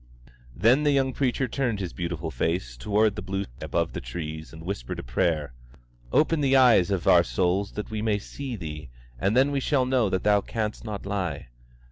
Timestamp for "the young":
0.81-1.13